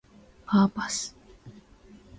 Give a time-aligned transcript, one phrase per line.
[0.47, 1.15] パーパス